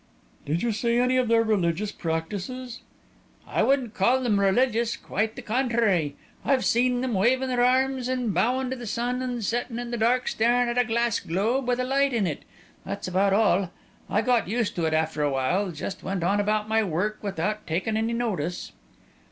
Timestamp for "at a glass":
10.69-11.19